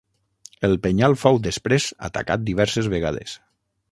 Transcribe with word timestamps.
El 0.67 0.71
penyal 0.85 1.15
fou 1.25 1.37
després 1.49 1.87
atacat 2.09 2.47
diverses 2.47 2.91
vegades. 2.97 3.37